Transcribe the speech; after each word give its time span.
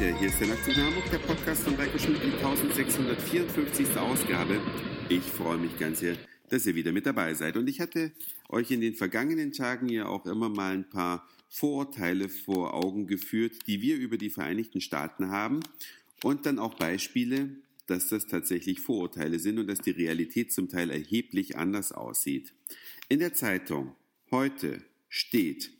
wieder. 0.00 0.18
Hier 0.18 0.28
ist 0.28 0.40
der 0.40 0.48
Nachtzug 0.48 0.76
nach 0.76 0.86
Hamburg, 0.86 1.10
der 1.10 1.18
Podcast 1.18 1.62
von 1.62 1.74
Reiko 1.74 1.98
Schmidt, 1.98 2.22
die 2.22 2.32
1654. 2.32 3.96
Ausgabe. 3.96 4.60
Ich 5.08 5.22
freue 5.22 5.58
mich 5.58 5.76
ganz 5.78 6.00
sehr, 6.00 6.16
dass 6.50 6.66
ihr 6.66 6.74
wieder 6.74 6.92
mit 6.92 7.06
dabei 7.06 7.34
seid. 7.34 7.56
Und 7.56 7.68
ich 7.68 7.80
hatte 7.80 8.12
euch 8.48 8.70
in 8.70 8.80
den 8.80 8.94
vergangenen 8.94 9.52
Tagen 9.52 9.88
ja 9.88 10.06
auch 10.06 10.26
immer 10.26 10.48
mal 10.48 10.74
ein 10.74 10.88
paar 10.88 11.28
Vorurteile 11.48 12.28
vor 12.28 12.74
Augen 12.74 13.06
geführt, 13.06 13.66
die 13.66 13.82
wir 13.82 13.96
über 13.96 14.18
die 14.18 14.30
Vereinigten 14.30 14.80
Staaten 14.80 15.30
haben. 15.30 15.60
Und 16.22 16.46
dann 16.46 16.58
auch 16.58 16.74
Beispiele, 16.74 17.50
dass 17.86 18.08
das 18.08 18.26
tatsächlich 18.26 18.80
Vorurteile 18.80 19.38
sind 19.38 19.58
und 19.58 19.66
dass 19.66 19.80
die 19.80 19.90
Realität 19.90 20.52
zum 20.52 20.68
Teil 20.68 20.90
erheblich 20.90 21.56
anders 21.56 21.92
aussieht. 21.92 22.52
In 23.08 23.18
der 23.18 23.32
Zeitung 23.32 23.96
heute 24.30 24.82
steht, 25.08 25.72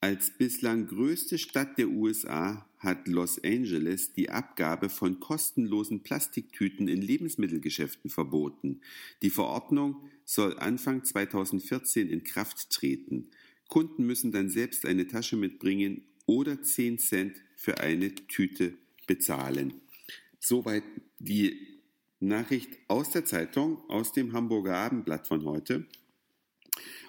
als 0.00 0.30
bislang 0.30 0.86
größte 0.86 1.38
Stadt 1.38 1.76
der 1.76 1.88
USA 1.88 2.67
hat 2.78 3.08
Los 3.08 3.42
Angeles 3.42 4.12
die 4.12 4.30
Abgabe 4.30 4.88
von 4.88 5.20
kostenlosen 5.20 6.02
Plastiktüten 6.02 6.88
in 6.88 7.02
Lebensmittelgeschäften 7.02 8.10
verboten. 8.10 8.80
Die 9.22 9.30
Verordnung 9.30 9.96
soll 10.24 10.58
Anfang 10.58 11.04
2014 11.04 12.08
in 12.08 12.22
Kraft 12.22 12.70
treten. 12.70 13.28
Kunden 13.68 14.06
müssen 14.06 14.32
dann 14.32 14.48
selbst 14.48 14.86
eine 14.86 15.06
Tasche 15.06 15.36
mitbringen 15.36 16.02
oder 16.26 16.62
10 16.62 16.98
Cent 16.98 17.36
für 17.56 17.80
eine 17.80 18.14
Tüte 18.14 18.74
bezahlen. 19.06 19.74
Soweit 20.38 20.84
die 21.18 21.78
Nachricht 22.20 22.70
aus 22.88 23.10
der 23.10 23.24
Zeitung, 23.24 23.78
aus 23.88 24.12
dem 24.12 24.32
Hamburger 24.32 24.76
Abendblatt 24.76 25.26
von 25.26 25.44
heute. 25.44 25.86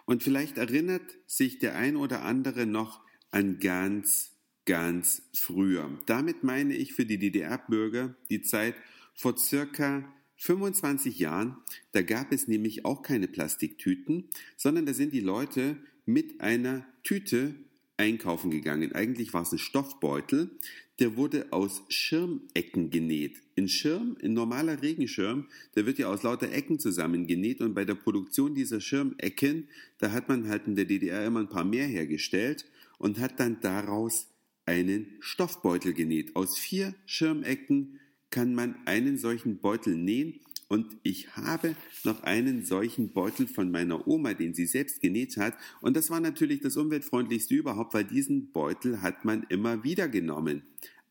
Und 0.05 0.23
vielleicht 0.23 0.57
erinnert 0.57 1.03
sich 1.27 1.59
der 1.59 1.75
ein 1.75 1.95
oder 1.95 2.23
andere 2.23 2.65
noch 2.65 3.01
an 3.31 3.59
ganz, 3.59 4.31
ganz 4.69 5.23
früher. 5.33 5.89
Damit 6.05 6.43
meine 6.43 6.75
ich 6.75 6.93
für 6.93 7.03
die 7.03 7.17
DDR-Bürger 7.17 8.13
die 8.29 8.43
Zeit 8.43 8.75
vor 9.15 9.35
circa 9.35 10.07
25 10.35 11.17
Jahren. 11.17 11.57
Da 11.91 12.03
gab 12.03 12.31
es 12.31 12.47
nämlich 12.47 12.85
auch 12.85 13.01
keine 13.01 13.27
Plastiktüten, 13.27 14.29
sondern 14.57 14.85
da 14.85 14.93
sind 14.93 15.11
die 15.11 15.21
Leute 15.21 15.77
mit 16.05 16.39
einer 16.41 16.85
Tüte 17.01 17.55
einkaufen 17.97 18.51
gegangen. 18.51 18.93
Eigentlich 18.93 19.33
war 19.33 19.41
es 19.41 19.51
ein 19.51 19.57
Stoffbeutel, 19.57 20.51
der 20.99 21.17
wurde 21.17 21.47
aus 21.49 21.81
Schirmecken 21.89 22.91
genäht. 22.91 23.41
Ein 23.57 23.69
Schirm, 23.69 24.17
ein 24.23 24.33
normaler 24.33 24.83
Regenschirm, 24.83 25.47
der 25.75 25.87
wird 25.87 25.97
ja 25.97 26.09
aus 26.09 26.21
lauter 26.21 26.51
Ecken 26.51 26.77
zusammengenäht 26.77 27.59
und 27.61 27.73
bei 27.73 27.85
der 27.85 27.95
Produktion 27.95 28.53
dieser 28.53 28.81
Schirmecken, 28.81 29.67
da 29.97 30.11
hat 30.11 30.29
man 30.29 30.47
halt 30.47 30.67
in 30.67 30.75
der 30.75 30.85
DDR 30.85 31.25
immer 31.25 31.39
ein 31.39 31.49
paar 31.49 31.65
mehr 31.65 31.87
hergestellt 31.87 32.67
und 32.99 33.17
hat 33.17 33.39
dann 33.39 33.59
daraus 33.61 34.27
einen 34.69 35.07
Stoffbeutel 35.19 35.93
genäht. 35.93 36.35
Aus 36.35 36.59
vier 36.59 36.93
Schirmecken 37.07 37.99
kann 38.29 38.53
man 38.53 38.75
einen 38.85 39.17
solchen 39.17 39.57
Beutel 39.57 39.95
nähen 39.95 40.39
und 40.67 40.95
ich 41.01 41.35
habe 41.35 41.75
noch 42.03 42.21
einen 42.21 42.63
solchen 42.63 43.11
Beutel 43.11 43.47
von 43.47 43.71
meiner 43.71 44.07
Oma, 44.07 44.35
den 44.35 44.53
sie 44.53 44.67
selbst 44.67 45.01
genäht 45.01 45.37
hat. 45.37 45.57
Und 45.81 45.97
das 45.97 46.11
war 46.11 46.19
natürlich 46.19 46.61
das 46.61 46.77
umweltfreundlichste 46.77 47.55
überhaupt, 47.55 47.95
weil 47.95 48.03
diesen 48.03 48.51
Beutel 48.51 49.01
hat 49.01 49.25
man 49.25 49.41
immer 49.49 49.83
wieder 49.83 50.07
genommen. 50.07 50.61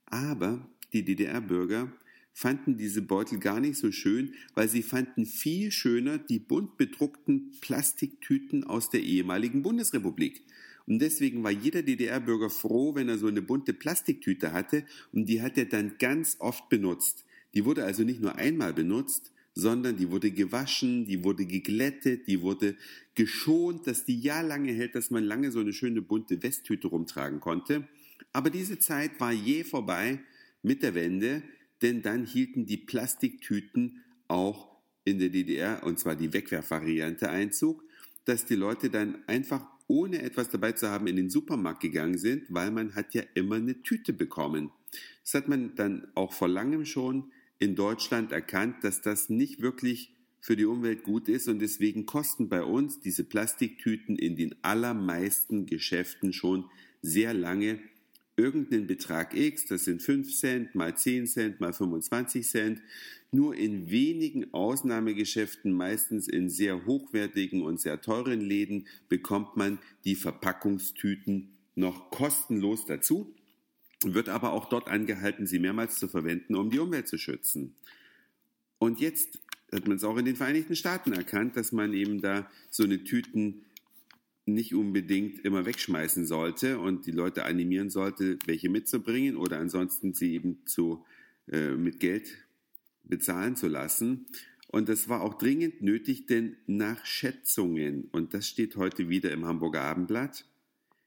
Aber 0.07 0.65
die 0.93 1.05
DDR-Bürger 1.05 1.93
fanden 2.33 2.77
diese 2.77 3.03
Beutel 3.03 3.41
gar 3.41 3.59
nicht 3.59 3.79
so 3.79 3.91
schön, 3.91 4.35
weil 4.55 4.69
sie 4.69 4.85
fanden 4.85 5.27
viel 5.27 5.73
schöner 5.73 6.19
die 6.19 6.39
bunt 6.39 6.77
bedruckten 6.77 7.57
Plastiktüten 7.61 8.63
aus 8.63 8.91
der 8.91 9.03
ehemaligen 9.03 9.65
Bundesrepublik. 9.65 10.45
Und 10.89 11.01
deswegen 11.01 11.43
war 11.45 11.51
jeder 11.51 11.83
DDR-Bürger 11.83 12.49
froh, 12.49 12.95
wenn 12.95 13.11
er 13.11 13.19
so 13.19 13.27
eine 13.27 13.43
bunte 13.43 13.75
Plastiktüte 13.75 14.53
hatte 14.53 14.85
und 15.13 15.27
die 15.27 15.43
hat 15.43 15.59
er 15.59 15.67
dann 15.67 15.99
ganz 15.99 16.37
oft 16.39 16.71
benutzt. 16.71 17.27
Die 17.53 17.67
wurde 17.67 17.85
also 17.85 18.05
nicht 18.05 18.23
nur 18.23 18.37
einmal 18.37 18.73
benutzt, 18.73 19.31
sondern 19.55 19.97
die 19.97 20.11
wurde 20.11 20.31
gewaschen, 20.31 21.05
die 21.05 21.25
wurde 21.25 21.45
geglättet, 21.45 22.27
die 22.27 22.41
wurde 22.41 22.75
geschont, 23.15 23.87
dass 23.87 24.07
die 24.07 24.19
ja 24.19 24.41
lange 24.41 24.73
hält, 24.73 24.95
dass 24.95 25.11
man 25.11 25.25
lange 25.25 25.51
so 25.51 25.61
eine 25.61 25.75
schöne 25.75 26.01
bunte 26.01 26.43
Westtüte 26.43 26.89
rumtragen 26.89 27.41
konnte. 27.41 27.87
Aber 28.33 28.49
diese 28.49 28.79
Zeit 28.79 29.21
war 29.21 29.33
je 29.33 29.65
vorbei 29.65 30.21
mit 30.63 30.83
der 30.83 30.95
Wende, 30.95 31.43
denn 31.83 32.01
dann 32.01 32.25
hielten 32.25 32.65
die 32.65 32.79
Plastiktüten 32.79 34.05
auch 34.27 34.69
in 35.05 35.19
der 35.19 35.29
DDR, 35.29 35.83
und 35.83 35.99
zwar 35.99 36.17
die 36.17 36.33
Wegwerfvariante, 36.33 37.29
Einzug, 37.29 37.85
dass 38.25 38.47
die 38.47 38.55
Leute 38.55 38.91
dann 38.91 39.19
einfach 39.27 39.67
ohne 39.89 40.23
etwas 40.23 40.51
dabei 40.51 40.73
zu 40.73 40.89
haben 40.89 41.07
in 41.07 41.17
den 41.17 41.31
Supermarkt 41.31 41.81
gegangen 41.81 42.19
sind, 42.19 42.45
weil 42.49 42.71
man 42.71 42.95
hat 42.95 43.15
ja 43.15 43.23
immer 43.35 43.57
eine 43.57 43.83
Tüte 43.83 44.13
bekommen. 44.13 44.71
Das 45.25 45.35
hat 45.35 45.49
man 45.49 45.75
dann 45.75 46.07
auch 46.15 46.33
vor 46.33 46.49
langem 46.49 46.85
schon 46.85 47.33
in 47.59 47.75
Deutschland 47.75 48.31
erkannt, 48.31 48.85
dass 48.85 49.03
das 49.03 49.29
nicht 49.29 49.61
wirklich 49.61 50.15
für 50.41 50.57
die 50.57 50.67
Umwelt 50.67 51.03
gut 51.03 51.29
ist 51.29 51.49
und 51.49 51.59
deswegen 51.59 52.07
kosten 52.07 52.49
bei 52.49 52.63
uns 52.63 53.01
diese 53.01 53.25
Plastiktüten 53.25 54.17
in 54.17 54.37
den 54.37 54.55
allermeisten 54.63 55.67
Geschäften 55.67 56.33
schon 56.33 56.71
sehr 57.03 57.35
lange 57.35 57.81
irgendeinen 58.39 58.87
Betrag 58.87 59.35
X, 59.35 59.67
das 59.67 59.85
sind 59.85 60.03
5 60.03 60.35
Cent 60.35 60.75
mal 60.75 60.97
10 60.97 61.27
Cent 61.27 61.61
mal 61.61 61.73
25 61.73 62.49
Cent. 62.49 62.81
Nur 63.31 63.55
in 63.55 63.91
wenigen 63.91 64.55
Ausnahmegeschäften, 64.55 65.73
meistens 65.73 66.29
in 66.29 66.49
sehr 66.49 66.87
hochwertigen 66.87 67.63
und 67.63 67.81
sehr 67.81 68.01
teuren 68.01 68.41
Läden, 68.41 68.87
bekommt 69.09 69.57
man 69.57 69.79
die 70.05 70.15
Verpackungstüten 70.15 71.51
noch 71.75 72.11
kostenlos 72.11 72.87
dazu 72.87 73.35
wird 74.05 74.29
aber 74.29 74.53
auch 74.53 74.69
dort 74.69 74.89
angehalten, 74.89 75.47
sie 75.47 75.59
mehrmals 75.59 75.99
zu 75.99 76.09
verwenden, 76.09 76.55
um 76.55 76.71
die 76.71 76.79
Umwelt 76.79 77.09
zu 77.09 77.19
schützen. 77.19 77.75
Und 78.79 79.01
jetzt 79.01 79.41
hat 79.73 79.89
man 79.89 79.97
es 79.97 80.05
auch 80.05 80.17
in 80.17 80.25
den 80.25 80.37
Vereinigten 80.37 80.77
Staaten 80.77 81.13
erkannt, 81.13 81.57
dass 81.57 81.73
man 81.73 81.93
eben 81.93 82.21
da 82.21 82.49
so 82.71 82.85
eine 82.85 83.03
Tüten 83.03 83.65
nicht 84.55 84.75
unbedingt 84.75 85.45
immer 85.45 85.67
wegschmeißen 85.67 86.27
sollte 86.27 86.79
und 86.79 87.07
die 87.07 87.13
Leute 87.13 87.45
animieren 87.45 87.91
sollte, 87.91 88.39
welche 88.47 88.69
mitzubringen 88.69 89.37
oder 89.37 89.59
ansonsten 89.59 90.15
sie 90.15 90.35
eben 90.35 90.59
zu, 90.67 91.05
äh, 91.51 91.71
mit 91.71 92.01
Geld 92.01 92.29
bezahlen 93.05 93.57
zu 93.57 93.69
lassen. 93.69 94.27
Und 94.69 94.89
das 94.89 95.09
war 95.09 95.23
auch 95.23 95.35
dringend 95.35 95.83
nötig, 95.83 96.27
denn 96.27 96.57
nach 96.67 97.05
Schätzungen, 97.07 98.09
und 98.13 98.35
das 98.35 98.49
steht 98.49 98.77
heute 98.77 99.09
wieder 99.09 99.33
im 99.33 99.47
Hamburger 99.47 99.83
Abendblatt, 99.83 100.45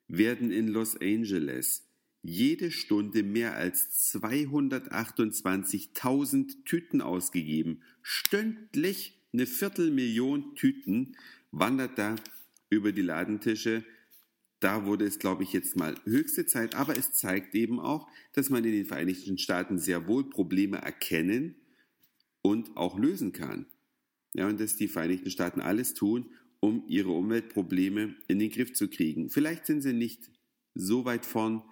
werden 0.08 0.52
in 0.52 0.68
Los 0.68 1.00
Angeles 1.00 1.86
jede 2.24 2.72
Stunde 2.72 3.24
mehr 3.24 3.56
als 3.56 4.14
228.000 4.16 6.66
Tüten 6.66 7.02
ausgegeben. 7.02 7.82
Stündlich 8.02 9.18
eine 9.34 9.46
Viertelmillion 9.46 10.56
Tüten 10.56 11.16
wandert 11.52 11.98
da 11.98 12.16
über 12.72 12.92
die 12.92 13.04
Ladentische. 13.04 13.84
Da 14.60 14.86
wurde 14.88 15.06
es, 15.06 15.20
glaube 15.20 15.44
ich, 15.44 15.54
jetzt 15.54 15.76
mal 15.76 15.94
höchste 16.06 16.48
Zeit. 16.48 16.74
Aber 16.74 16.98
es 16.98 17.14
zeigt 17.14 17.54
eben 17.54 17.80
auch, 17.80 18.08
dass 18.34 18.50
man 18.50 18.64
in 18.64 18.72
den 18.72 18.86
Vereinigten 18.86 19.38
Staaten 19.38 19.78
sehr 19.78 20.08
wohl 20.08 20.28
Probleme 20.28 20.78
erkennen 20.78 21.56
und 22.42 22.76
auch 22.76 22.98
lösen 22.98 23.32
kann. 23.32 23.68
Ja, 24.34 24.48
und 24.48 24.60
dass 24.60 24.78
die 24.78 24.88
Vereinigten 24.88 25.30
Staaten 25.30 25.62
alles 25.62 25.94
tun, 25.94 26.32
um 26.60 26.84
ihre 26.88 27.12
Umweltprobleme 27.12 28.16
in 28.28 28.40
den 28.40 28.50
Griff 28.50 28.74
zu 28.74 28.88
kriegen. 28.88 29.30
Vielleicht 29.30 29.66
sind 29.66 29.82
sie 29.82 29.94
nicht 29.94 30.30
so 30.74 31.06
weit 31.06 31.26
vorn, 31.26 31.64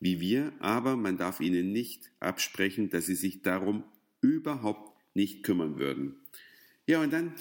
wie 0.00 0.20
wir, 0.20 0.52
aber 0.58 0.96
man 0.96 1.16
darf 1.16 1.40
ihnen 1.40 1.72
nicht 1.72 2.10
absprechen, 2.18 2.90
dass 2.90 3.06
sie 3.06 3.14
sich 3.14 3.42
darum 3.42 3.84
überhaupt 4.20 4.96
nicht 5.14 5.42
kümmern 5.42 5.78
würden. 5.78 6.16
Ja, 6.86 7.02
und 7.02 7.12
dann, 7.12 7.34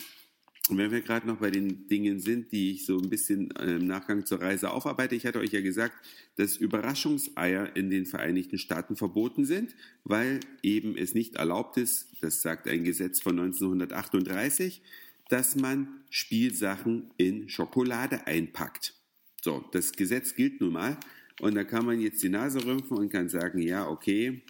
wenn 0.76 0.92
wir 0.92 1.02
gerade 1.02 1.28
noch 1.28 1.38
bei 1.38 1.52
den 1.52 1.88
Dingen 1.88 2.20
sind, 2.20 2.52
die 2.52 2.72
ich 2.72 2.86
so 2.86 2.98
ein 2.98 3.10
bisschen 3.10 3.52
im 3.52 3.86
Nachgang 3.86 4.26
zur 4.26 4.42
Reise 4.42 4.72
aufarbeite, 4.72 5.16
ich 5.16 5.26
hatte 5.26 5.40
euch 5.40 5.52
ja 5.52 5.62
gesagt, 5.62 5.94
dass 6.36 6.58
Überraschungseier 6.58 7.76
in 7.76 7.90
den 7.90 8.06
Vereinigten 8.06 8.58
Staaten 8.58 8.96
verboten 8.96 9.46
sind, 9.46 9.76
weil 10.04 10.40
eben 10.64 10.98
es 10.98 11.14
nicht 11.14 11.36
erlaubt 11.36 11.78
ist, 11.78 12.08
das 12.22 12.42
sagt 12.42 12.68
ein 12.68 12.84
Gesetz 12.84 13.22
von 13.22 13.40
1938, 13.40 14.82
dass 15.30 15.56
man 15.56 15.88
Spielsachen 16.10 17.12
in 17.18 17.50
Schokolade 17.50 18.28
einpackt. 18.28 18.94
So, 19.42 19.64
das 19.72 19.94
Gesetz 19.94 20.36
gilt 20.36 20.62
nun 20.62 20.74
mal. 20.74 20.98
Und 21.40 21.56
da 21.56 21.64
kann 21.64 21.86
man 21.86 22.00
jetzt 22.00 22.24
die 22.24 22.30
Nase 22.30 22.66
rümpfen 22.66 22.98
und 22.98 23.10
kann 23.10 23.30
sagen, 23.30 23.62
ja, 23.62 23.88
okay, 23.88 24.42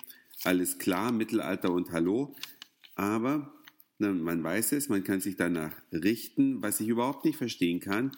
alles 0.43 0.77
klar, 0.77 1.11
Mittelalter 1.11 1.71
und 1.71 1.91
Hallo. 1.91 2.35
Aber 2.95 3.53
man 3.99 4.43
weiß 4.43 4.73
es, 4.73 4.89
man 4.89 5.03
kann 5.03 5.21
sich 5.21 5.35
danach 5.35 5.73
richten. 5.91 6.61
Was 6.61 6.79
ich 6.79 6.87
überhaupt 6.87 7.25
nicht 7.25 7.37
verstehen 7.37 7.79
kann, 7.79 8.11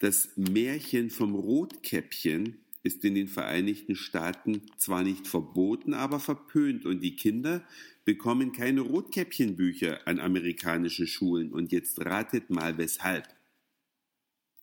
das 0.00 0.30
Märchen 0.36 1.10
vom 1.10 1.34
Rotkäppchen 1.34 2.58
ist 2.82 3.04
in 3.04 3.14
den 3.14 3.28
Vereinigten 3.28 3.94
Staaten 3.94 4.62
zwar 4.76 5.04
nicht 5.04 5.26
verboten, 5.26 5.94
aber 5.94 6.20
verpönt. 6.20 6.84
Und 6.84 7.00
die 7.00 7.16
Kinder 7.16 7.64
bekommen 8.04 8.52
keine 8.52 8.80
Rotkäppchenbücher 8.80 10.06
an 10.06 10.18
amerikanischen 10.18 11.06
Schulen. 11.06 11.52
Und 11.52 11.72
jetzt 11.72 12.04
ratet 12.04 12.50
mal 12.50 12.78
weshalb. 12.78 13.28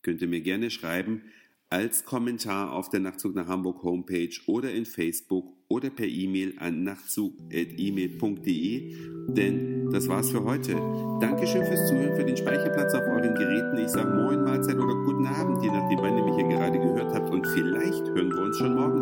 Könnt 0.02 0.20
ihr 0.22 0.28
mir 0.28 0.42
gerne 0.42 0.70
schreiben 0.70 1.22
als 1.70 2.04
Kommentar 2.04 2.72
auf 2.72 2.88
der 2.88 2.98
Nachtzug 2.98 3.36
nach 3.36 3.46
Hamburg 3.46 3.84
Homepage 3.84 4.34
oder 4.46 4.72
in 4.72 4.84
Facebook 4.84 5.46
oder 5.68 5.88
per 5.88 6.06
E-Mail 6.06 6.54
an 6.58 6.82
nachtzug.email.de. 6.82 8.96
Denn 9.28 9.88
das 9.90 10.08
war's 10.08 10.30
für 10.30 10.42
heute. 10.42 10.74
Dankeschön 11.20 11.64
fürs 11.64 11.86
Zuhören, 11.86 12.16
für 12.16 12.24
den 12.24 12.36
Speicherplatz 12.36 12.92
auf 12.94 13.02
euren 13.02 13.36
Geräten. 13.36 13.78
Ich 13.78 13.88
sage 13.88 14.12
Moin, 14.16 14.42
Mahlzeit 14.42 14.76
oder 14.76 14.94
Guten 15.04 15.26
Abend, 15.26 15.62
je 15.62 15.70
nachdem, 15.70 16.00
wann 16.00 16.18
ihr 16.18 16.24
mich 16.24 16.34
hier 16.34 16.48
gerade 16.48 16.76
gehört 16.76 17.14
habt. 17.14 17.30
Und 17.30 17.46
vielleicht 17.46 18.04
hören 18.04 18.30
wir 18.30 18.42
uns 18.42 18.58
schon 18.58 18.74
morgen. 18.74 18.99